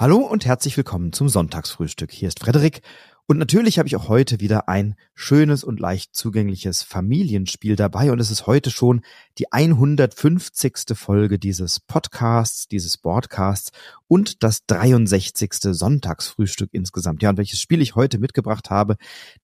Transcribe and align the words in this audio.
Hallo 0.00 0.18
und 0.18 0.46
herzlich 0.46 0.76
willkommen 0.76 1.12
zum 1.12 1.28
Sonntagsfrühstück. 1.28 2.12
Hier 2.12 2.28
ist 2.28 2.38
Frederik 2.38 2.82
und 3.26 3.36
natürlich 3.36 3.80
habe 3.80 3.88
ich 3.88 3.96
auch 3.96 4.08
heute 4.08 4.38
wieder 4.38 4.68
ein 4.68 4.94
schönes 5.12 5.64
und 5.64 5.80
leicht 5.80 6.14
zugängliches 6.14 6.84
Familienspiel 6.84 7.74
dabei 7.74 8.12
und 8.12 8.20
es 8.20 8.30
ist 8.30 8.46
heute 8.46 8.70
schon 8.70 9.00
die 9.38 9.50
150. 9.50 10.94
Folge 10.94 11.40
dieses 11.40 11.80
Podcasts, 11.80 12.68
dieses 12.68 12.96
Broadcasts 12.96 13.72
und 14.06 14.44
das 14.44 14.66
63. 14.66 15.52
Sonntagsfrühstück 15.72 16.70
insgesamt. 16.70 17.24
Ja, 17.24 17.30
und 17.30 17.36
welches 17.36 17.60
Spiel 17.60 17.82
ich 17.82 17.96
heute 17.96 18.18
mitgebracht 18.18 18.70
habe, 18.70 18.98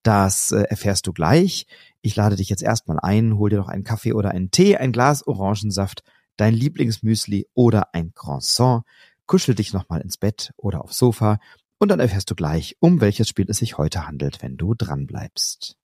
das 0.05 0.52
äh, 0.52 0.62
erfährst 0.68 1.09
du 1.09 1.12
gleich. 1.12 1.66
Ich 2.00 2.14
lade 2.14 2.36
dich 2.36 2.48
jetzt 2.48 2.62
erstmal 2.62 3.00
ein, 3.00 3.39
hol 3.39 3.50
dir 3.50 3.59
noch 3.59 3.68
einen 3.68 3.82
Kaffee 3.82 4.12
oder 4.12 4.30
einen 4.30 4.52
Tee, 4.52 4.77
ein 4.77 4.93
Glas 4.93 5.27
Orangensaft, 5.27 6.05
dein 6.36 6.55
Lieblingsmüsli 6.55 7.48
oder 7.55 7.93
ein 7.93 8.12
Croissant 8.14 8.84
kuschel 9.27 9.54
dich 9.54 9.72
nochmal 9.72 10.00
ins 10.00 10.16
Bett 10.16 10.52
oder 10.57 10.82
aufs 10.82 10.98
Sofa 10.98 11.38
und 11.79 11.88
dann 11.88 12.00
erfährst 12.00 12.30
du 12.30 12.34
gleich, 12.34 12.76
um 12.80 13.00
welches 13.00 13.29
Spiel 13.29 13.46
es 13.48 13.58
sich 13.58 13.79
heute 13.79 14.07
handelt, 14.07 14.43
wenn 14.43 14.57
du 14.57 14.75
dran 14.75 15.07
bleibst. 15.07 15.76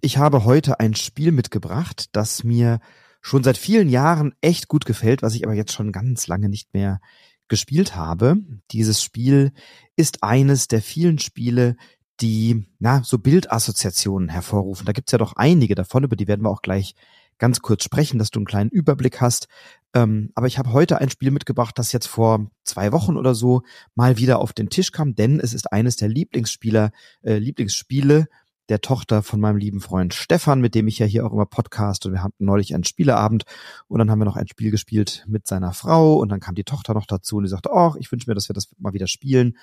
Ich 0.00 0.18
habe 0.18 0.44
heute 0.44 0.78
ein 0.78 0.94
Spiel 0.94 1.32
mitgebracht, 1.32 2.06
das 2.12 2.44
mir 2.44 2.78
schon 3.20 3.42
seit 3.42 3.58
vielen 3.58 3.88
Jahren 3.88 4.34
echt 4.40 4.68
gut 4.68 4.84
gefällt, 4.84 5.22
was 5.22 5.34
ich 5.34 5.44
aber 5.44 5.54
jetzt 5.54 5.72
schon 5.72 5.90
ganz 5.90 6.28
lange 6.28 6.48
nicht 6.48 6.72
mehr 6.74 7.00
gespielt 7.48 7.96
habe. 7.96 8.36
Dieses 8.70 9.02
Spiel 9.02 9.52
ist 9.96 10.22
eines 10.22 10.68
der 10.68 10.82
vielen 10.82 11.18
Spiele, 11.18 11.76
die 12.20 12.66
na 12.78 13.02
so 13.02 13.18
Bildassoziationen 13.18 14.28
hervorrufen. 14.28 14.86
Da 14.86 14.92
gibt's 14.92 15.12
ja 15.12 15.18
doch 15.18 15.34
einige 15.36 15.74
davon, 15.74 16.04
über 16.04 16.16
die 16.16 16.28
werden 16.28 16.42
wir 16.42 16.50
auch 16.50 16.62
gleich 16.62 16.94
ganz 17.38 17.60
kurz 17.60 17.84
sprechen, 17.84 18.18
dass 18.18 18.30
du 18.30 18.38
einen 18.38 18.46
kleinen 18.46 18.70
Überblick 18.70 19.20
hast. 19.20 19.48
Ähm, 19.94 20.30
aber 20.34 20.46
ich 20.46 20.58
habe 20.58 20.72
heute 20.72 20.98
ein 20.98 21.10
Spiel 21.10 21.30
mitgebracht, 21.30 21.78
das 21.78 21.92
jetzt 21.92 22.06
vor 22.06 22.50
zwei 22.64 22.92
Wochen 22.92 23.16
oder 23.16 23.34
so 23.34 23.62
mal 23.94 24.16
wieder 24.16 24.38
auf 24.38 24.52
den 24.52 24.70
Tisch 24.70 24.90
kam, 24.92 25.14
denn 25.14 25.40
es 25.40 25.52
ist 25.52 25.72
eines 25.72 25.96
der 25.96 26.08
Lieblingsspieler, 26.08 26.90
äh, 27.22 27.38
Lieblingsspiele 27.38 28.26
der 28.68 28.80
Tochter 28.80 29.22
von 29.22 29.40
meinem 29.40 29.56
lieben 29.56 29.80
Freund 29.80 30.14
Stefan, 30.14 30.60
mit 30.60 30.74
dem 30.74 30.88
ich 30.88 30.98
ja 30.98 31.06
hier 31.06 31.26
auch 31.26 31.32
immer 31.32 31.46
podcast 31.46 32.06
und 32.06 32.12
wir 32.12 32.22
hatten 32.22 32.44
neulich 32.44 32.74
einen 32.74 32.84
Spieleabend 32.84 33.44
und 33.88 33.98
dann 33.98 34.10
haben 34.10 34.18
wir 34.18 34.24
noch 34.24 34.36
ein 34.36 34.48
Spiel 34.48 34.70
gespielt 34.70 35.24
mit 35.28 35.46
seiner 35.46 35.72
Frau 35.72 36.16
und 36.16 36.30
dann 36.30 36.40
kam 36.40 36.54
die 36.54 36.64
Tochter 36.64 36.94
noch 36.94 37.06
dazu 37.06 37.36
und 37.36 37.44
die 37.44 37.50
sagte, 37.50 37.70
oh, 37.72 37.94
ich 37.98 38.10
wünsche 38.10 38.28
mir, 38.28 38.34
dass 38.34 38.48
wir 38.48 38.54
das 38.54 38.68
mal 38.78 38.92
wieder 38.92 39.06
spielen 39.06 39.56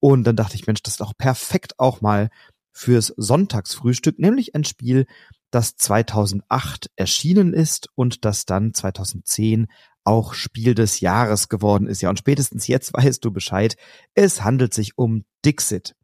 und 0.00 0.24
dann 0.24 0.36
dachte 0.36 0.56
ich, 0.56 0.66
Mensch, 0.66 0.82
das 0.82 0.94
ist 0.94 1.00
doch 1.00 1.16
perfekt 1.16 1.78
auch 1.78 2.00
mal 2.00 2.30
fürs 2.72 3.12
Sonntagsfrühstück, 3.16 4.18
nämlich 4.18 4.54
ein 4.54 4.64
Spiel, 4.64 5.06
das 5.50 5.76
2008 5.76 6.90
erschienen 6.96 7.52
ist 7.52 7.88
und 7.94 8.24
das 8.24 8.44
dann 8.44 8.74
2010 8.74 9.66
auch 10.04 10.32
Spiel 10.32 10.74
des 10.74 11.00
Jahres 11.00 11.48
geworden 11.48 11.86
ist. 11.86 12.00
Ja, 12.00 12.10
und 12.10 12.18
spätestens 12.18 12.66
jetzt 12.66 12.92
weißt 12.94 13.24
du 13.24 13.30
Bescheid. 13.30 13.76
Es 14.14 14.42
handelt 14.42 14.74
sich 14.74 14.96
um 14.96 15.24
Dixit. 15.44 15.94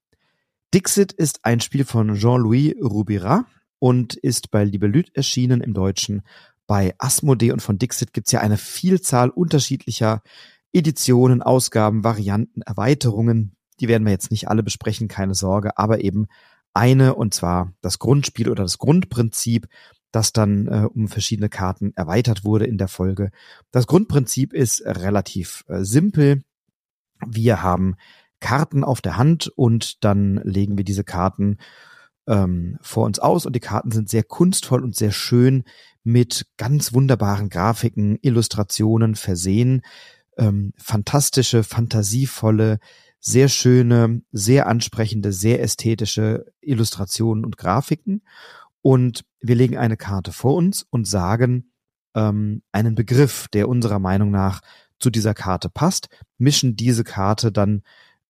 Dixit 0.74 1.12
ist 1.12 1.44
ein 1.44 1.60
Spiel 1.60 1.84
von 1.84 2.16
Jean-Louis 2.16 2.74
Rubira 2.82 3.46
und 3.78 4.16
ist 4.16 4.50
bei 4.50 4.64
Libelüt 4.64 5.14
erschienen 5.14 5.60
im 5.60 5.72
Deutschen. 5.72 6.22
Bei 6.66 6.96
Asmodee 6.98 7.52
und 7.52 7.62
von 7.62 7.78
Dixit 7.78 8.12
gibt's 8.12 8.32
ja 8.32 8.40
eine 8.40 8.56
Vielzahl 8.56 9.30
unterschiedlicher 9.30 10.20
Editionen, 10.72 11.42
Ausgaben, 11.42 12.02
Varianten, 12.02 12.62
Erweiterungen. 12.62 13.54
Die 13.78 13.86
werden 13.86 14.04
wir 14.04 14.10
jetzt 14.10 14.32
nicht 14.32 14.48
alle 14.48 14.64
besprechen, 14.64 15.06
keine 15.06 15.36
Sorge, 15.36 15.78
aber 15.78 16.02
eben 16.02 16.26
eine, 16.72 17.14
und 17.14 17.34
zwar 17.34 17.72
das 17.80 18.00
Grundspiel 18.00 18.48
oder 18.48 18.64
das 18.64 18.78
Grundprinzip, 18.78 19.68
das 20.10 20.32
dann 20.32 20.66
äh, 20.66 20.88
um 20.92 21.06
verschiedene 21.06 21.50
Karten 21.50 21.92
erweitert 21.94 22.42
wurde 22.42 22.66
in 22.66 22.78
der 22.78 22.88
Folge. 22.88 23.30
Das 23.70 23.86
Grundprinzip 23.86 24.52
ist 24.52 24.84
relativ 24.84 25.62
äh, 25.68 25.84
simpel. 25.84 26.42
Wir 27.24 27.62
haben 27.62 27.94
Karten 28.44 28.84
auf 28.84 29.00
der 29.00 29.16
Hand 29.16 29.48
und 29.56 30.04
dann 30.04 30.36
legen 30.44 30.76
wir 30.76 30.84
diese 30.84 31.02
Karten 31.02 31.56
ähm, 32.26 32.76
vor 32.82 33.06
uns 33.06 33.18
aus 33.18 33.46
und 33.46 33.56
die 33.56 33.60
Karten 33.60 33.90
sind 33.90 34.10
sehr 34.10 34.22
kunstvoll 34.22 34.84
und 34.84 34.94
sehr 34.94 35.12
schön 35.12 35.64
mit 36.02 36.46
ganz 36.58 36.92
wunderbaren 36.92 37.48
Grafiken, 37.48 38.18
Illustrationen 38.20 39.14
versehen, 39.14 39.80
ähm, 40.36 40.74
fantastische, 40.76 41.62
fantasievolle, 41.64 42.80
sehr 43.18 43.48
schöne, 43.48 44.20
sehr 44.30 44.66
ansprechende, 44.66 45.32
sehr 45.32 45.62
ästhetische 45.62 46.44
Illustrationen 46.60 47.46
und 47.46 47.56
Grafiken. 47.56 48.24
Und 48.82 49.24
wir 49.40 49.54
legen 49.54 49.78
eine 49.78 49.96
Karte 49.96 50.32
vor 50.32 50.54
uns 50.54 50.82
und 50.90 51.08
sagen 51.08 51.72
ähm, 52.14 52.62
einen 52.72 52.94
Begriff, 52.94 53.48
der 53.54 53.70
unserer 53.70 54.00
Meinung 54.00 54.30
nach 54.30 54.60
zu 54.98 55.08
dieser 55.08 55.32
Karte 55.32 55.70
passt, 55.70 56.08
mischen 56.36 56.76
diese 56.76 57.04
Karte 57.04 57.50
dann 57.50 57.80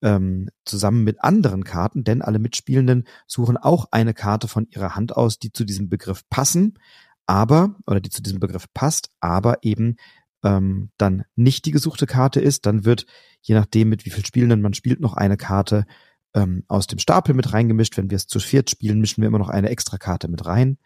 ähm, 0.04 0.50
zusammen 0.66 1.02
mit 1.02 1.24
anderen 1.24 1.64
Karten, 1.64 2.04
denn 2.04 2.22
alle 2.22 2.38
Mitspielenden 2.38 3.04
suchen 3.26 3.56
auch 3.56 3.86
eine 3.90 4.12
Karte 4.12 4.48
von 4.48 4.66
ihrer 4.68 4.94
Hand 4.94 5.16
aus, 5.16 5.38
die 5.38 5.50
zu 5.50 5.64
diesem 5.64 5.88
Begriff 5.88 6.28
passen, 6.28 6.78
aber, 7.26 7.76
oder 7.86 8.00
die 8.00 8.10
zu 8.10 8.22
diesem 8.22 8.38
Begriff 8.38 8.66
passt, 8.74 9.10
aber 9.20 9.64
eben 9.64 9.96
ähm, 10.44 10.90
dann 10.98 11.24
nicht 11.36 11.64
die 11.64 11.70
gesuchte 11.70 12.06
Karte 12.06 12.40
ist, 12.40 12.66
dann 12.66 12.84
wird, 12.84 13.06
je 13.40 13.54
nachdem, 13.54 13.88
mit 13.88 14.04
wie 14.04 14.10
viel 14.10 14.26
Spielenden 14.26 14.60
man 14.60 14.74
spielt, 14.74 15.00
noch 15.00 15.14
eine 15.14 15.38
Karte 15.38 15.86
ähm, 16.34 16.64
aus 16.68 16.86
dem 16.86 16.98
Stapel 16.98 17.34
mit 17.34 17.54
reingemischt. 17.54 17.96
Wenn 17.96 18.10
wir 18.10 18.16
es 18.16 18.26
zu 18.26 18.40
viert 18.40 18.68
spielen, 18.68 19.00
mischen 19.00 19.22
wir 19.22 19.28
immer 19.28 19.38
noch 19.38 19.48
eine 19.48 19.70
extra 19.70 19.96
Karte 19.96 20.28
mit 20.28 20.44
rein. 20.44 20.76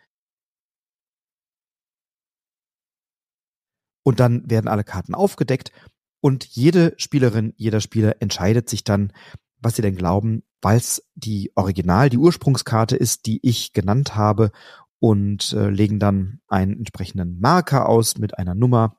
Und 4.05 4.21
dann 4.21 4.49
werden 4.49 4.69
alle 4.69 4.85
Karten 4.85 5.15
aufgedeckt 5.15 5.73
und 6.21 6.45
jede 6.45 6.95
Spielerin, 6.97 7.53
jeder 7.57 7.81
Spieler 7.81 8.17
entscheidet 8.21 8.69
sich 8.69 8.85
dann, 8.85 9.13
was 9.61 9.77
sie 9.77 9.83
denn 9.83 9.97
glauben, 9.97 10.43
weil 10.61 10.77
es 10.77 11.09
die 11.15 11.53
Original, 11.55 12.11
die 12.11 12.19
Ursprungskarte 12.19 12.97
ist, 12.97 13.27
die 13.27 13.41
ich 13.43 13.73
genannt 13.73 14.17
habe 14.17 14.51
und 14.99 15.53
äh, 15.53 15.71
legen 15.71 15.99
dann 15.99 16.41
einen 16.49 16.79
entsprechenden 16.79 17.39
Marker 17.41 17.89
aus 17.89 18.19
mit 18.19 18.39
einer 18.39 18.55
Nummer. 18.55 18.97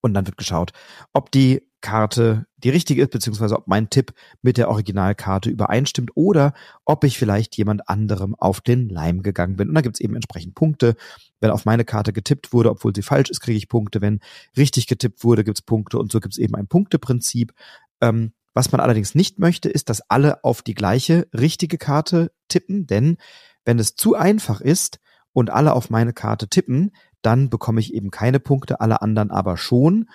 Und 0.00 0.14
dann 0.14 0.26
wird 0.26 0.36
geschaut, 0.36 0.72
ob 1.12 1.30
die 1.30 1.62
Karte 1.80 2.46
die 2.58 2.70
richtige 2.70 3.02
ist, 3.02 3.10
beziehungsweise 3.10 3.56
ob 3.56 3.66
mein 3.66 3.90
Tipp 3.90 4.12
mit 4.42 4.58
der 4.58 4.68
Originalkarte 4.68 5.50
übereinstimmt 5.50 6.10
oder 6.14 6.52
ob 6.84 7.04
ich 7.04 7.18
vielleicht 7.18 7.56
jemand 7.56 7.88
anderem 7.88 8.34
auf 8.34 8.60
den 8.60 8.88
Leim 8.88 9.22
gegangen 9.22 9.56
bin. 9.56 9.68
Und 9.68 9.74
da 9.74 9.80
gibt's 9.80 10.00
eben 10.00 10.14
entsprechend 10.14 10.54
Punkte. 10.54 10.94
Wenn 11.40 11.50
auf 11.50 11.64
meine 11.64 11.84
Karte 11.84 12.12
getippt 12.12 12.52
wurde, 12.52 12.70
obwohl 12.70 12.94
sie 12.94 13.02
falsch 13.02 13.30
ist, 13.30 13.40
kriege 13.40 13.56
ich 13.56 13.68
Punkte. 13.68 14.00
Wenn 14.00 14.20
richtig 14.56 14.86
getippt 14.86 15.24
wurde, 15.24 15.44
gibt's 15.44 15.62
Punkte 15.62 15.98
und 15.98 16.12
so 16.12 16.20
gibt's 16.20 16.38
eben 16.38 16.54
ein 16.54 16.66
Punkteprinzip. 16.66 17.52
Ähm, 18.00 18.32
was 18.52 18.72
man 18.72 18.80
allerdings 18.80 19.14
nicht 19.14 19.38
möchte, 19.38 19.68
ist, 19.68 19.88
dass 19.88 20.02
alle 20.10 20.44
auf 20.44 20.62
die 20.62 20.74
gleiche 20.74 21.28
richtige 21.32 21.78
Karte 21.78 22.32
tippen, 22.48 22.86
denn 22.86 23.16
wenn 23.64 23.78
es 23.78 23.94
zu 23.94 24.16
einfach 24.16 24.60
ist 24.60 24.98
und 25.32 25.50
alle 25.50 25.72
auf 25.72 25.90
meine 25.90 26.12
Karte 26.12 26.48
tippen, 26.48 26.90
dann 27.22 27.50
bekomme 27.50 27.80
ich 27.80 27.94
eben 27.94 28.10
keine 28.10 28.40
Punkte, 28.40 28.80
alle 28.80 29.02
anderen 29.02 29.30
aber 29.30 29.56
schon. 29.56 30.08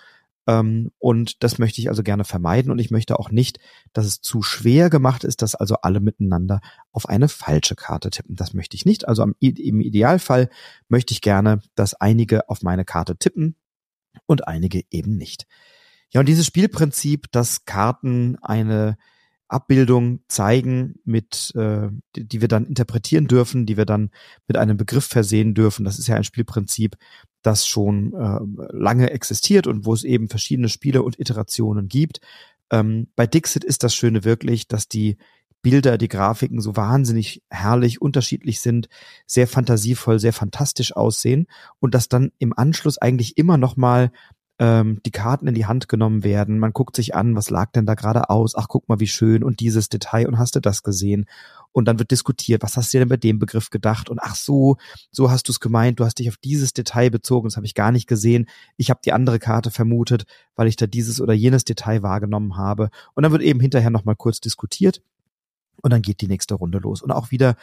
Ähm, 0.48 0.92
und 1.00 1.44
das 1.44 1.58
möchte 1.58 1.82
ich 1.82 1.90
also 1.90 2.04
gerne 2.04 2.24
vermeiden. 2.24 2.72
Und 2.72 2.80
ich 2.80 2.92
möchte 2.92 3.20
auch 3.20 3.32
nicht, 3.32 3.60
dass 3.94 4.06
es 4.06 4.22
zu 4.22 4.42
schwer 4.42 4.90
gemacht 4.90 5.24
ist, 5.24 5.42
dass 5.42 5.56
also 5.56 5.76
alle 5.82 6.00
miteinander 6.00 6.62
auf 6.92 7.10
eine 7.10 7.28
falsche 7.28 7.76
Karte 7.76 8.10
tippen. 8.10 8.36
Das 8.36 8.54
möchte 8.54 8.76
ich 8.76 8.86
nicht. 8.86 9.08
Also 9.08 9.24
im 9.24 9.82
Idealfall 9.82 10.50
möchte 10.88 11.14
ich 11.14 11.22
gerne, 11.22 11.62
dass 11.76 11.94
einige 11.94 12.50
auf 12.50 12.62
meine 12.62 12.86
Karte 12.86 13.18
tippen 13.18 13.56
und 14.26 14.48
einige 14.48 14.84
eben 14.92 15.18
nicht. 15.18 15.48
Ja, 16.12 16.20
und 16.20 16.28
dieses 16.28 16.46
Spielprinzip, 16.46 17.32
dass 17.32 17.66
Karten 17.66 18.38
eine 18.42 18.98
Abbildung 19.48 20.22
zeigen, 20.28 20.96
mit 21.04 21.54
äh, 21.56 21.90
die, 22.16 22.28
die 22.28 22.42
wir 22.42 22.48
dann 22.48 22.66
interpretieren 22.66 23.28
dürfen, 23.28 23.66
die 23.66 23.78
wir 23.78 23.86
dann 23.86 24.10
mit 24.48 24.58
einem 24.58 24.78
Begriff 24.78 25.06
versehen 25.06 25.54
dürfen. 25.54 25.86
Das 25.86 26.00
ist 26.00 26.08
ja 26.08 26.16
ein 26.16 26.24
Spielprinzip, 26.24 26.96
das 27.42 27.68
schon 27.68 28.14
äh, 28.14 28.40
lange 28.72 29.12
existiert 29.12 29.68
und 29.68 29.86
wo 29.86 29.94
es 29.94 30.04
eben 30.04 30.30
verschiedene 30.30 30.70
Spiele 30.70 31.04
und 31.04 31.20
Iterationen 31.20 31.88
gibt. 31.88 32.20
Ähm, 32.72 33.08
bei 33.16 33.28
Dixit 33.28 33.64
ist 33.64 33.84
das 33.84 33.94
Schöne 33.94 34.24
wirklich, 34.24 34.68
dass 34.68 34.88
die 34.88 35.18
Bilder, 35.66 35.98
die 35.98 36.10
Grafiken 36.10 36.62
so 36.62 36.76
wahnsinnig 36.76 37.42
herrlich, 37.50 38.00
unterschiedlich 38.00 38.62
sind, 38.62 38.88
sehr 39.26 39.48
fantasievoll, 39.48 40.20
sehr 40.20 40.32
fantastisch 40.32 40.96
aussehen 40.96 41.48
und 41.80 41.96
dass 41.96 42.08
dann 42.08 42.32
im 42.38 42.54
Anschluss 42.56 43.00
eigentlich 43.00 43.38
immer 43.38 43.58
noch 43.58 43.76
mal 43.76 44.12
ähm, 44.58 45.02
die 45.06 45.12
Karten 45.12 45.48
in 45.48 45.54
die 45.54 45.66
Hand 45.66 45.90
genommen 45.90 46.24
werden. 46.24 46.60
Man 46.60 46.72
guckt 46.72 46.96
sich 46.96 47.14
an, 47.14 47.36
was 47.36 47.50
lag 47.50 47.72
denn 47.72 47.86
da 47.86 47.94
gerade 47.94 48.30
aus? 48.30 48.56
Ach, 48.56 48.68
guck 48.70 48.88
mal, 48.88 49.00
wie 49.00 49.08
schön 49.08 49.44
und 49.44 49.60
dieses 49.60 49.90
Detail 49.90 50.28
und 50.28 50.38
hast 50.38 50.56
du 50.56 50.62
das 50.62 50.82
gesehen? 50.82 51.26
Und 51.74 51.86
dann 51.86 52.00
wird 52.00 52.12
diskutiert, 52.12 52.64
was 52.64 52.78
hast 52.78 52.94
du 52.94 53.00
denn 53.00 53.10
bei 53.10 53.18
dem 53.18 53.38
Begriff 53.38 53.70
gedacht? 53.70 54.10
Und 54.10 54.20
ach 54.22 54.36
so, 54.36 54.78
so 55.12 55.30
hast 55.30 55.50
du 55.50 55.52
es 55.52 55.60
gemeint, 55.60 56.00
du 56.00 56.06
hast 56.06 56.20
dich 56.20 56.30
auf 56.30 56.38
dieses 56.38 56.72
Detail 56.72 57.10
bezogen, 57.10 57.50
das 57.50 57.58
habe 57.58 57.66
ich 57.66 57.76
gar 57.76 57.92
nicht 57.92 58.08
gesehen. 58.08 58.48
Ich 58.78 58.90
habe 58.90 59.02
die 59.04 59.12
andere 59.12 59.40
Karte 59.40 59.72
vermutet, 59.72 60.26
weil 60.56 60.68
ich 60.68 60.78
da 60.78 60.88
dieses 60.88 61.20
oder 61.20 61.34
jenes 61.34 61.66
Detail 61.66 62.02
wahrgenommen 62.02 62.56
habe. 62.56 62.90
Und 63.14 63.24
dann 63.24 63.34
wird 63.34 63.42
eben 63.42 63.60
hinterher 63.60 63.90
nochmal 63.90 64.16
kurz 64.16 64.40
diskutiert. 64.40 65.02
und 65.82 65.92
dann 65.92 66.02
geht 66.02 66.22
die 66.22 66.28
nächste 66.28 66.56
Runde 66.56 66.80
los. 66.80 67.02
Und 67.02 67.12
auch 67.12 67.32
wieder 67.32 67.56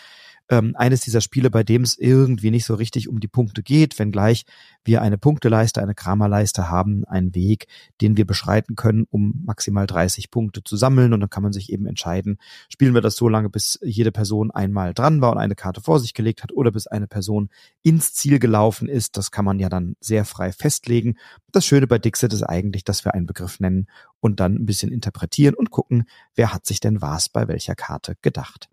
ähm, 0.48 0.74
eines 0.76 1.00
dieser 1.00 1.20
Spiele, 1.20 1.50
bei 1.50 1.62
dem 1.62 1.82
es 1.82 1.98
irgendwie 1.98 2.50
nicht 2.50 2.64
so 2.64 2.74
richtig 2.74 3.08
um 3.08 3.20
die 3.20 3.28
Punkte 3.28 3.62
geht, 3.62 3.98
wenngleich 3.98 4.44
wir 4.84 5.02
eine 5.02 5.18
Punkteleiste, 5.18 5.80
eine 5.80 5.94
Kramerleiste 5.94 6.68
haben, 6.68 7.04
einen 7.04 7.34
Weg, 7.34 7.66
den 8.00 8.16
wir 8.16 8.26
beschreiten 8.26 8.74
können, 8.74 9.06
um 9.10 9.42
maximal 9.44 9.86
30 9.86 10.30
Punkte 10.30 10.64
zu 10.64 10.76
sammeln. 10.76 11.12
Und 11.12 11.20
dann 11.20 11.30
kann 11.30 11.42
man 11.42 11.52
sich 11.52 11.72
eben 11.72 11.86
entscheiden, 11.86 12.38
spielen 12.68 12.94
wir 12.94 13.00
das 13.00 13.16
so 13.16 13.28
lange, 13.28 13.48
bis 13.48 13.78
jede 13.82 14.12
Person 14.12 14.50
einmal 14.50 14.94
dran 14.94 15.20
war 15.20 15.32
und 15.32 15.38
eine 15.38 15.54
Karte 15.54 15.80
vor 15.80 16.00
sich 16.00 16.14
gelegt 16.14 16.42
hat 16.42 16.52
oder 16.52 16.72
bis 16.72 16.86
eine 16.86 17.06
Person 17.06 17.48
ins 17.82 18.12
Ziel 18.12 18.38
gelaufen 18.38 18.88
ist. 18.88 19.16
Das 19.16 19.30
kann 19.30 19.44
man 19.44 19.58
ja 19.58 19.68
dann 19.68 19.96
sehr 20.00 20.24
frei 20.24 20.52
festlegen. 20.52 21.16
Das 21.52 21.64
Schöne 21.64 21.86
bei 21.86 21.98
Dixit 21.98 22.32
ist 22.32 22.42
eigentlich, 22.42 22.84
dass 22.84 23.04
wir 23.04 23.14
einen 23.14 23.26
Begriff 23.26 23.60
nennen 23.60 23.86
und 24.20 24.40
dann 24.40 24.54
ein 24.54 24.66
bisschen 24.66 24.92
interpretieren 24.92 25.54
und 25.54 25.70
gucken, 25.70 26.04
wer 26.34 26.52
hat 26.52 26.66
sich 26.66 26.80
denn 26.80 27.00
was 27.00 27.28
bei 27.28 27.48
welcher 27.48 27.74
Karte 27.74 28.16
gedacht. 28.22 28.68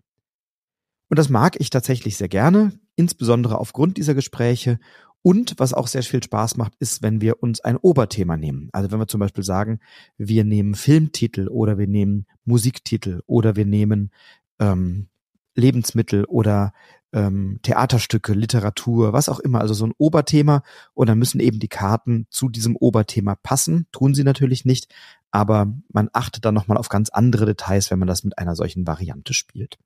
Und 1.10 1.18
das 1.18 1.28
mag 1.28 1.56
ich 1.58 1.70
tatsächlich 1.70 2.16
sehr 2.16 2.28
gerne, 2.28 2.72
insbesondere 2.94 3.58
aufgrund 3.58 3.96
dieser 3.96 4.14
Gespräche. 4.14 4.78
Und 5.22 5.54
was 5.58 5.74
auch 5.74 5.88
sehr 5.88 6.04
viel 6.04 6.22
Spaß 6.22 6.56
macht, 6.56 6.74
ist, 6.78 7.02
wenn 7.02 7.20
wir 7.20 7.42
uns 7.42 7.60
ein 7.60 7.76
Oberthema 7.76 8.36
nehmen. 8.36 8.70
Also 8.72 8.92
wenn 8.92 9.00
wir 9.00 9.08
zum 9.08 9.18
Beispiel 9.18 9.42
sagen, 9.42 9.80
wir 10.16 10.44
nehmen 10.44 10.74
Filmtitel 10.76 11.48
oder 11.48 11.78
wir 11.78 11.88
nehmen 11.88 12.26
Musiktitel 12.44 13.22
oder 13.26 13.56
wir 13.56 13.66
nehmen 13.66 14.12
ähm, 14.60 15.08
Lebensmittel 15.56 16.24
oder 16.26 16.72
ähm, 17.12 17.58
Theaterstücke, 17.62 18.32
Literatur, 18.32 19.12
was 19.12 19.28
auch 19.28 19.40
immer, 19.40 19.60
also 19.60 19.74
so 19.74 19.86
ein 19.86 19.94
Oberthema. 19.98 20.62
Und 20.94 21.08
dann 21.08 21.18
müssen 21.18 21.40
eben 21.40 21.58
die 21.58 21.68
Karten 21.68 22.28
zu 22.30 22.48
diesem 22.48 22.76
Oberthema 22.76 23.34
passen. 23.34 23.88
Tun 23.90 24.14
sie 24.14 24.22
natürlich 24.22 24.64
nicht, 24.64 24.94
aber 25.32 25.74
man 25.88 26.08
achtet 26.12 26.44
dann 26.44 26.54
nochmal 26.54 26.78
auf 26.78 26.88
ganz 26.88 27.10
andere 27.10 27.46
Details, 27.46 27.90
wenn 27.90 27.98
man 27.98 28.08
das 28.08 28.22
mit 28.22 28.38
einer 28.38 28.54
solchen 28.54 28.86
Variante 28.86 29.34
spielt. 29.34 29.76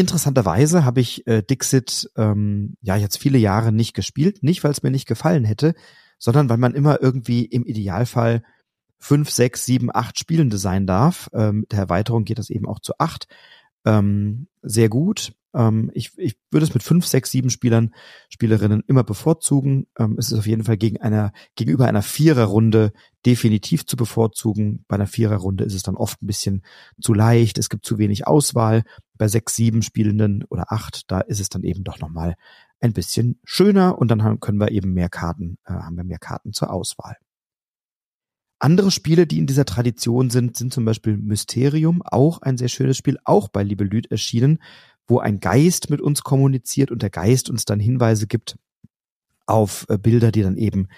Interessanterweise 0.00 0.84
habe 0.84 1.00
ich 1.00 1.26
äh, 1.26 1.42
Dixit 1.42 2.10
ähm, 2.16 2.76
ja 2.80 2.96
jetzt 2.96 3.18
viele 3.18 3.38
Jahre 3.38 3.72
nicht 3.72 3.94
gespielt, 3.94 4.42
nicht 4.42 4.64
weil 4.64 4.70
es 4.70 4.82
mir 4.82 4.90
nicht 4.90 5.06
gefallen 5.06 5.44
hätte, 5.44 5.74
sondern 6.18 6.48
weil 6.48 6.56
man 6.56 6.74
immer 6.74 7.02
irgendwie 7.02 7.44
im 7.44 7.64
Idealfall 7.64 8.42
fünf, 8.98 9.30
sechs, 9.30 9.64
sieben, 9.64 9.90
acht 9.92 10.18
Spielende 10.18 10.58
sein 10.58 10.86
darf. 10.86 11.28
Ähm, 11.32 11.60
mit 11.60 11.72
der 11.72 11.80
Erweiterung 11.80 12.24
geht 12.24 12.38
das 12.38 12.50
eben 12.50 12.66
auch 12.66 12.80
zu 12.80 12.94
acht. 12.98 13.26
Ähm, 13.84 14.48
sehr 14.62 14.88
gut. 14.88 15.32
Ähm, 15.54 15.90
ich, 15.94 16.12
ich 16.16 16.36
würde 16.50 16.64
es 16.64 16.74
mit 16.74 16.82
fünf, 16.82 17.06
sechs, 17.06 17.30
sieben 17.30 17.50
Spielern, 17.50 17.94
Spielerinnen 18.28 18.82
immer 18.86 19.04
bevorzugen. 19.04 19.86
Ähm, 19.98 20.16
es 20.18 20.30
ist 20.30 20.38
auf 20.38 20.46
jeden 20.46 20.64
Fall 20.64 20.76
gegen 20.76 21.00
einer, 21.00 21.32
gegenüber 21.56 21.86
einer 21.86 22.02
Viererrunde 22.02 22.92
definitiv 23.26 23.86
zu 23.86 23.96
bevorzugen. 23.96 24.84
Bei 24.88 24.96
einer 24.96 25.06
Viererrunde 25.06 25.64
ist 25.64 25.74
es 25.74 25.82
dann 25.82 25.96
oft 25.96 26.22
ein 26.22 26.26
bisschen 26.26 26.62
zu 27.00 27.14
leicht. 27.14 27.58
Es 27.58 27.68
gibt 27.68 27.84
zu 27.84 27.98
wenig 27.98 28.26
Auswahl. 28.26 28.84
Bei 29.18 29.28
sechs, 29.28 29.56
sieben 29.56 29.82
Spielenden 29.82 30.44
oder 30.48 30.72
acht, 30.72 31.10
da 31.10 31.20
ist 31.20 31.40
es 31.40 31.48
dann 31.48 31.62
eben 31.62 31.84
doch 31.84 31.98
nochmal 32.00 32.36
ein 32.80 32.92
bisschen 32.92 33.38
schöner 33.44 33.98
und 33.98 34.10
dann 34.10 34.22
haben, 34.22 34.40
können 34.40 34.58
wir 34.58 34.70
eben 34.70 34.94
mehr 34.94 35.10
Karten, 35.10 35.58
äh, 35.66 35.72
haben 35.72 35.96
wir 35.96 36.04
mehr 36.04 36.18
Karten 36.18 36.52
zur 36.52 36.72
Auswahl. 36.72 37.16
Andere 38.62 38.90
Spiele, 38.90 39.26
die 39.26 39.38
in 39.38 39.46
dieser 39.46 39.64
Tradition 39.64 40.28
sind, 40.28 40.54
sind 40.54 40.72
zum 40.72 40.84
Beispiel 40.84 41.16
Mysterium, 41.16 42.02
auch 42.04 42.42
ein 42.42 42.58
sehr 42.58 42.68
schönes 42.68 42.98
Spiel, 42.98 43.18
auch 43.24 43.48
bei 43.48 43.62
Liebe 43.62 43.84
Lüd 43.84 44.10
erschienen, 44.10 44.58
wo 45.10 45.18
ein 45.18 45.40
Geist 45.40 45.90
mit 45.90 46.00
uns 46.00 46.22
kommuniziert 46.22 46.90
und 46.90 47.02
der 47.02 47.10
Geist 47.10 47.50
uns 47.50 47.64
dann 47.64 47.80
Hinweise 47.80 48.26
gibt 48.26 48.56
auf 49.46 49.84
äh, 49.88 49.98
Bilder, 49.98 50.30
die 50.30 50.42
dann 50.42 50.56
eben 50.56 50.88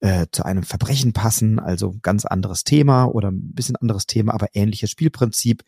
äh, 0.00 0.26
zu 0.30 0.44
einem 0.44 0.62
Verbrechen 0.62 1.12
passen, 1.12 1.58
also 1.58 1.94
ganz 2.02 2.24
anderes 2.24 2.64
Thema 2.64 3.06
oder 3.06 3.30
ein 3.30 3.54
bisschen 3.54 3.76
anderes 3.76 4.06
Thema, 4.06 4.34
aber 4.34 4.48
ähnliches 4.52 4.90
Spielprinzip. 4.90 5.62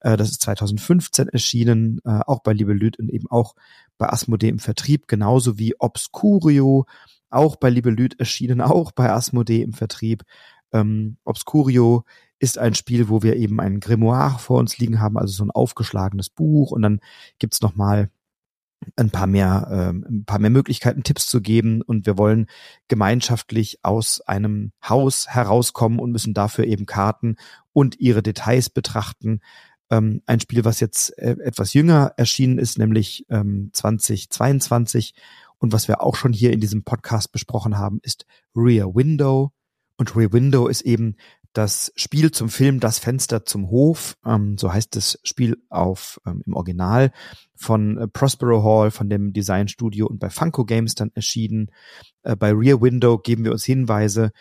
Äh, 0.00 0.16
das 0.16 0.30
ist 0.30 0.42
2015 0.42 1.28
erschienen, 1.28 2.00
äh, 2.04 2.20
auch 2.26 2.40
bei 2.42 2.52
Liebe 2.52 2.72
Lüd 2.72 2.98
und 2.98 3.10
eben 3.10 3.28
auch 3.28 3.54
bei 3.98 4.08
Asmodee 4.08 4.48
im 4.48 4.60
Vertrieb, 4.60 5.08
genauso 5.08 5.58
wie 5.58 5.74
Obscurio, 5.78 6.86
auch 7.30 7.56
bei 7.56 7.70
Liebe 7.70 7.90
Lüd 7.90 8.18
erschienen, 8.20 8.60
auch 8.60 8.92
bei 8.92 9.10
Asmodee 9.10 9.62
im 9.62 9.72
Vertrieb. 9.72 10.22
Ähm, 10.72 11.16
Obscurio 11.24 12.04
ist 12.42 12.58
ein 12.58 12.74
Spiel, 12.74 13.08
wo 13.08 13.22
wir 13.22 13.36
eben 13.36 13.60
ein 13.60 13.78
Grimoire 13.78 14.38
vor 14.40 14.58
uns 14.58 14.76
liegen 14.78 15.00
haben, 15.00 15.16
also 15.16 15.32
so 15.32 15.44
ein 15.44 15.52
aufgeschlagenes 15.52 16.28
Buch 16.28 16.72
und 16.72 16.82
dann 16.82 17.00
gibt's 17.38 17.62
noch 17.62 17.76
mal 17.76 18.10
ein 18.96 19.10
paar 19.10 19.28
mehr, 19.28 19.68
ähm, 19.70 20.04
ein 20.08 20.24
paar 20.24 20.40
mehr 20.40 20.50
Möglichkeiten, 20.50 21.04
Tipps 21.04 21.26
zu 21.28 21.40
geben 21.40 21.82
und 21.82 22.04
wir 22.04 22.18
wollen 22.18 22.46
gemeinschaftlich 22.88 23.78
aus 23.84 24.20
einem 24.22 24.72
Haus 24.86 25.28
herauskommen 25.28 26.00
und 26.00 26.10
müssen 26.10 26.34
dafür 26.34 26.64
eben 26.64 26.84
Karten 26.84 27.36
und 27.72 28.00
ihre 28.00 28.24
Details 28.24 28.70
betrachten. 28.70 29.40
Ähm, 29.88 30.22
ein 30.26 30.40
Spiel, 30.40 30.64
was 30.64 30.80
jetzt 30.80 31.16
äh, 31.18 31.36
etwas 31.44 31.74
jünger 31.74 32.14
erschienen 32.16 32.58
ist, 32.58 32.76
nämlich 32.76 33.24
ähm, 33.30 33.70
2022 33.72 35.14
und 35.58 35.72
was 35.72 35.86
wir 35.86 36.02
auch 36.02 36.16
schon 36.16 36.32
hier 36.32 36.52
in 36.52 36.58
diesem 36.58 36.82
Podcast 36.82 37.30
besprochen 37.30 37.78
haben, 37.78 38.00
ist 38.02 38.26
Rear 38.56 38.96
Window. 38.96 39.52
Und 39.96 40.16
Rear 40.16 40.32
Window 40.32 40.66
ist 40.66 40.80
eben 40.80 41.14
das 41.52 41.92
Spiel 41.96 42.30
zum 42.30 42.48
Film 42.48 42.80
Das 42.80 42.98
Fenster 42.98 43.44
zum 43.44 43.70
Hof, 43.70 44.16
ähm, 44.24 44.56
so 44.58 44.72
heißt 44.72 44.96
das 44.96 45.18
Spiel 45.22 45.58
auf 45.68 46.20
ähm, 46.26 46.42
im 46.46 46.54
Original 46.54 47.12
von 47.54 47.98
äh, 47.98 48.08
Prospero 48.08 48.64
Hall, 48.64 48.90
von 48.90 49.08
dem 49.08 49.32
Designstudio 49.32 50.06
und 50.06 50.18
bei 50.18 50.30
Funko 50.30 50.64
Games 50.64 50.94
dann 50.94 51.10
erschienen. 51.14 51.70
Äh, 52.22 52.36
bei 52.36 52.52
Rear 52.52 52.80
Window 52.80 53.18
geben 53.18 53.44
wir 53.44 53.52
uns 53.52 53.64
Hinweise 53.64 54.32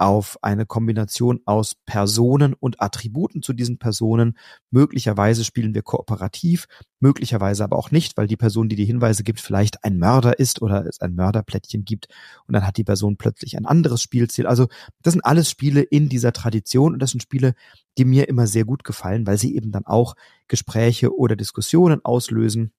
auf 0.00 0.38
eine 0.42 0.64
Kombination 0.64 1.40
aus 1.44 1.74
Personen 1.84 2.54
und 2.54 2.80
Attributen 2.80 3.42
zu 3.42 3.52
diesen 3.52 3.78
Personen. 3.78 4.38
Möglicherweise 4.70 5.44
spielen 5.44 5.74
wir 5.74 5.82
kooperativ, 5.82 6.66
möglicherweise 7.00 7.64
aber 7.64 7.76
auch 7.76 7.90
nicht, 7.90 8.16
weil 8.16 8.26
die 8.26 8.38
Person, 8.38 8.70
die 8.70 8.76
die 8.76 8.86
Hinweise 8.86 9.22
gibt, 9.24 9.40
vielleicht 9.40 9.84
ein 9.84 9.98
Mörder 9.98 10.38
ist 10.38 10.62
oder 10.62 10.86
es 10.86 11.02
ein 11.02 11.14
Mörderplättchen 11.14 11.84
gibt 11.84 12.08
und 12.46 12.54
dann 12.54 12.66
hat 12.66 12.78
die 12.78 12.84
Person 12.84 13.18
plötzlich 13.18 13.58
ein 13.58 13.66
anderes 13.66 14.00
Spielziel. 14.00 14.46
Also 14.46 14.68
das 15.02 15.12
sind 15.12 15.24
alles 15.24 15.50
Spiele 15.50 15.82
in 15.82 16.08
dieser 16.08 16.32
Tradition 16.32 16.94
und 16.94 16.98
das 17.00 17.10
sind 17.10 17.20
Spiele, 17.20 17.52
die 17.98 18.06
mir 18.06 18.26
immer 18.26 18.46
sehr 18.46 18.64
gut 18.64 18.84
gefallen, 18.84 19.26
weil 19.26 19.36
sie 19.36 19.54
eben 19.54 19.70
dann 19.70 19.84
auch 19.84 20.14
Gespräche 20.48 21.14
oder 21.14 21.36
Diskussionen 21.36 22.02
auslösen 22.04 22.72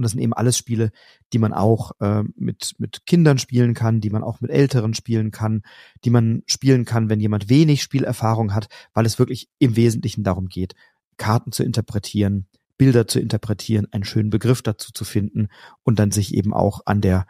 und 0.00 0.04
das 0.04 0.12
sind 0.12 0.22
eben 0.22 0.32
alles 0.32 0.56
Spiele, 0.56 0.92
die 1.34 1.38
man 1.38 1.52
auch 1.52 1.92
äh, 2.00 2.22
mit, 2.34 2.74
mit 2.78 3.04
Kindern 3.04 3.36
spielen 3.36 3.74
kann, 3.74 4.00
die 4.00 4.08
man 4.08 4.22
auch 4.22 4.40
mit 4.40 4.50
Älteren 4.50 4.94
spielen 4.94 5.30
kann, 5.30 5.62
die 6.04 6.08
man 6.08 6.42
spielen 6.46 6.86
kann, 6.86 7.10
wenn 7.10 7.20
jemand 7.20 7.50
wenig 7.50 7.82
Spielerfahrung 7.82 8.54
hat, 8.54 8.68
weil 8.94 9.04
es 9.04 9.18
wirklich 9.18 9.50
im 9.58 9.76
Wesentlichen 9.76 10.24
darum 10.24 10.46
geht, 10.46 10.74
Karten 11.18 11.52
zu 11.52 11.62
interpretieren, 11.62 12.46
Bilder 12.78 13.06
zu 13.06 13.20
interpretieren, 13.20 13.88
einen 13.90 14.04
schönen 14.04 14.30
Begriff 14.30 14.62
dazu 14.62 14.90
zu 14.90 15.04
finden 15.04 15.48
und 15.82 15.98
dann 15.98 16.12
sich 16.12 16.32
eben 16.32 16.54
auch 16.54 16.80
an 16.86 17.02
der 17.02 17.26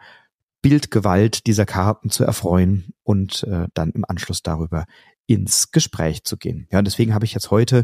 Bildgewalt 0.61 1.45
dieser 1.47 1.65
Karten 1.65 2.09
zu 2.09 2.23
erfreuen 2.23 2.93
und 3.03 3.43
äh, 3.43 3.67
dann 3.73 3.89
im 3.89 4.05
Anschluss 4.07 4.43
darüber 4.43 4.85
ins 5.25 5.71
Gespräch 5.71 6.23
zu 6.23 6.37
gehen. 6.37 6.69
Ja, 6.71 6.79
und 6.79 6.85
deswegen 6.85 7.13
habe 7.13 7.25
ich 7.25 7.33
jetzt 7.33 7.51
heute 7.51 7.83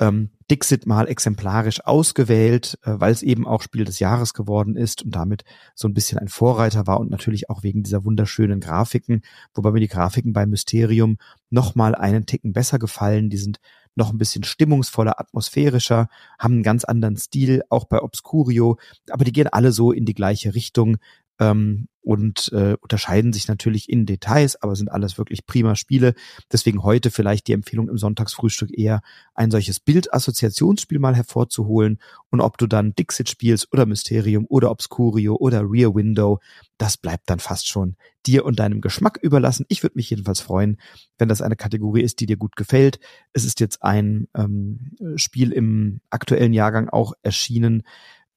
ähm, 0.00 0.30
Dixit 0.50 0.86
mal 0.86 1.06
exemplarisch 1.06 1.84
ausgewählt, 1.84 2.78
äh, 2.82 2.94
weil 2.96 3.12
es 3.12 3.22
eben 3.22 3.46
auch 3.46 3.62
Spiel 3.62 3.84
des 3.84 4.00
Jahres 4.00 4.34
geworden 4.34 4.74
ist 4.74 5.02
und 5.02 5.14
damit 5.14 5.44
so 5.74 5.86
ein 5.86 5.94
bisschen 5.94 6.18
ein 6.18 6.28
Vorreiter 6.28 6.86
war 6.86 6.98
und 6.98 7.10
natürlich 7.10 7.50
auch 7.50 7.62
wegen 7.62 7.82
dieser 7.82 8.04
wunderschönen 8.04 8.60
Grafiken, 8.60 9.22
wobei 9.54 9.70
mir 9.70 9.80
die 9.80 9.88
Grafiken 9.88 10.32
bei 10.32 10.46
Mysterium 10.46 11.18
noch 11.50 11.74
mal 11.74 11.94
einen 11.94 12.26
Ticken 12.26 12.52
besser 12.52 12.78
gefallen. 12.78 13.30
Die 13.30 13.36
sind 13.36 13.60
noch 13.94 14.10
ein 14.10 14.18
bisschen 14.18 14.44
stimmungsvoller, 14.44 15.20
atmosphärischer, 15.20 16.08
haben 16.38 16.54
einen 16.54 16.62
ganz 16.62 16.84
anderen 16.84 17.16
Stil, 17.16 17.62
auch 17.68 17.84
bei 17.84 18.00
Obscurio, 18.00 18.78
aber 19.10 19.24
die 19.24 19.32
gehen 19.32 19.48
alle 19.48 19.72
so 19.72 19.92
in 19.92 20.06
die 20.06 20.14
gleiche 20.14 20.54
Richtung 20.54 20.96
ähm, 21.40 21.88
und 22.02 22.50
äh, 22.52 22.76
unterscheiden 22.80 23.32
sich 23.32 23.46
natürlich 23.46 23.88
in 23.88 24.06
Details, 24.06 24.60
aber 24.62 24.74
sind 24.74 24.90
alles 24.90 25.18
wirklich 25.18 25.44
prima 25.44 25.76
Spiele. 25.76 26.14
Deswegen 26.50 26.82
heute 26.82 27.10
vielleicht 27.10 27.46
die 27.46 27.52
Empfehlung 27.52 27.88
im 27.88 27.98
Sonntagsfrühstück 27.98 28.76
eher 28.76 29.02
ein 29.34 29.50
solches 29.50 29.80
Bildassoziationsspiel 29.80 30.98
mal 30.98 31.14
hervorzuholen 31.14 31.98
und 32.30 32.40
ob 32.40 32.56
du 32.56 32.66
dann 32.66 32.94
Dixit 32.94 33.28
spielst 33.28 33.68
oder 33.72 33.84
Mysterium 33.84 34.46
oder 34.48 34.70
Obscurio 34.70 35.36
oder 35.36 35.62
Rear 35.62 35.94
Window, 35.94 36.40
das 36.78 36.96
bleibt 36.96 37.28
dann 37.28 37.38
fast 37.38 37.68
schon 37.68 37.96
dir 38.26 38.44
und 38.46 38.58
deinem 38.58 38.80
Geschmack 38.80 39.18
überlassen. 39.20 39.66
Ich 39.68 39.82
würde 39.82 39.96
mich 39.96 40.08
jedenfalls 40.10 40.40
freuen, 40.40 40.78
wenn 41.18 41.28
das 41.28 41.42
eine 41.42 41.56
Kategorie 41.56 42.02
ist, 42.02 42.20
die 42.20 42.26
dir 42.26 42.38
gut 42.38 42.56
gefällt. 42.56 42.98
Es 43.34 43.44
ist 43.44 43.60
jetzt 43.60 43.82
ein 43.82 44.26
ähm, 44.34 44.92
Spiel 45.16 45.52
im 45.52 46.00
aktuellen 46.08 46.54
Jahrgang 46.54 46.88
auch 46.88 47.12
erschienen 47.22 47.82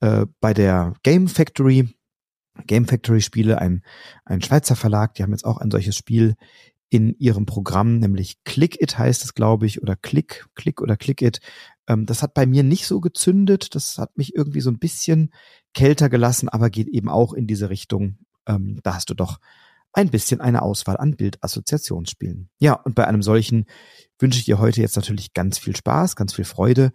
äh, 0.01 0.25
bei 0.41 0.53
der 0.53 0.93
Game 1.03 1.29
Factory 1.29 1.95
Game 2.67 2.85
Factory 2.85 3.21
Spiele, 3.21 3.59
ein, 3.59 3.83
ein 4.25 4.41
Schweizer 4.41 4.75
Verlag, 4.75 5.15
die 5.15 5.23
haben 5.23 5.31
jetzt 5.31 5.45
auch 5.45 5.57
ein 5.57 5.71
solches 5.71 5.95
Spiel 5.95 6.35
in 6.89 7.15
ihrem 7.17 7.47
Programm, 7.47 7.97
nämlich 7.97 8.43
Click 8.43 8.79
It 8.79 8.97
heißt 8.97 9.23
es, 9.23 9.33
glaube 9.33 9.65
ich, 9.65 9.81
oder 9.81 9.95
Click, 9.95 10.45
Click 10.53 10.79
oder 10.79 10.95
Click 10.95 11.23
It. 11.23 11.39
Ähm, 11.87 12.05
das 12.05 12.21
hat 12.21 12.35
bei 12.35 12.45
mir 12.45 12.61
nicht 12.63 12.85
so 12.85 13.01
gezündet. 13.01 13.73
Das 13.73 13.97
hat 13.97 14.15
mich 14.15 14.35
irgendwie 14.35 14.61
so 14.61 14.69
ein 14.69 14.77
bisschen 14.77 15.31
kälter 15.73 16.09
gelassen, 16.09 16.49
aber 16.49 16.69
geht 16.69 16.87
eben 16.87 17.09
auch 17.09 17.33
in 17.33 17.47
diese 17.47 17.71
Richtung. 17.71 18.19
Ähm, 18.45 18.79
da 18.83 18.93
hast 18.93 19.09
du 19.09 19.15
doch 19.15 19.39
ein 19.91 20.09
bisschen 20.09 20.39
eine 20.39 20.61
Auswahl 20.61 20.97
an 20.97 21.15
Bildassoziationsspielen. 21.15 22.49
Ja, 22.59 22.73
und 22.73 22.93
bei 22.93 23.07
einem 23.07 23.23
solchen 23.23 23.65
wünsche 24.19 24.39
ich 24.39 24.45
dir 24.45 24.59
heute 24.59 24.81
jetzt 24.81 24.95
natürlich 24.95 25.33
ganz 25.33 25.57
viel 25.57 25.75
Spaß, 25.75 26.15
ganz 26.15 26.33
viel 26.33 26.45
Freude 26.45 26.91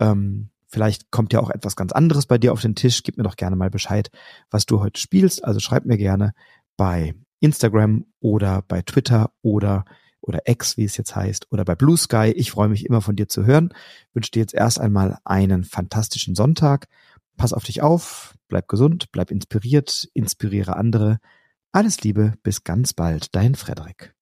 Ähm, 0.00 0.50
vielleicht 0.74 1.10
kommt 1.10 1.32
ja 1.32 1.40
auch 1.40 1.50
etwas 1.50 1.76
ganz 1.76 1.92
anderes 1.92 2.26
bei 2.26 2.36
dir 2.36 2.52
auf 2.52 2.60
den 2.60 2.74
Tisch. 2.74 3.02
Gib 3.02 3.16
mir 3.16 3.22
doch 3.22 3.36
gerne 3.36 3.56
mal 3.56 3.70
Bescheid, 3.70 4.10
was 4.50 4.66
du 4.66 4.80
heute 4.80 5.00
spielst. 5.00 5.44
Also 5.44 5.60
schreib 5.60 5.86
mir 5.86 5.96
gerne 5.96 6.34
bei 6.76 7.14
Instagram 7.40 8.04
oder 8.20 8.62
bei 8.66 8.82
Twitter 8.82 9.32
oder 9.40 9.84
oder 10.20 10.40
X, 10.46 10.78
wie 10.78 10.84
es 10.84 10.96
jetzt 10.96 11.14
heißt, 11.14 11.52
oder 11.52 11.66
bei 11.66 11.74
Blue 11.74 11.98
Sky. 11.98 12.32
Ich 12.34 12.50
freue 12.50 12.68
mich 12.68 12.86
immer 12.86 13.02
von 13.02 13.14
dir 13.14 13.28
zu 13.28 13.44
hören. 13.44 13.74
Wünsche 14.14 14.30
dir 14.30 14.40
jetzt 14.40 14.54
erst 14.54 14.80
einmal 14.80 15.18
einen 15.24 15.64
fantastischen 15.64 16.34
Sonntag. 16.34 16.88
Pass 17.36 17.52
auf 17.52 17.64
dich 17.64 17.82
auf, 17.82 18.34
bleib 18.48 18.68
gesund, 18.68 19.12
bleib 19.12 19.30
inspiriert, 19.30 20.08
inspiriere 20.14 20.76
andere. 20.76 21.18
Alles 21.72 22.00
Liebe, 22.02 22.34
bis 22.42 22.64
ganz 22.64 22.94
bald, 22.94 23.34
dein 23.34 23.54
Frederik. 23.54 24.14